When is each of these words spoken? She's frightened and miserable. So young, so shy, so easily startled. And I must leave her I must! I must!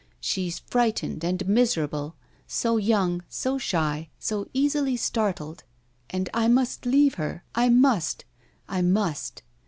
She's 0.19 0.57
frightened 0.57 1.23
and 1.23 1.47
miserable. 1.47 2.15
So 2.47 2.77
young, 2.77 3.21
so 3.29 3.59
shy, 3.59 4.09
so 4.17 4.49
easily 4.51 4.97
startled. 4.97 5.63
And 6.09 6.27
I 6.33 6.47
must 6.47 6.87
leave 6.87 7.13
her 7.21 7.43
I 7.53 7.69
must! 7.69 8.25
I 8.67 8.81
must! 8.81 9.43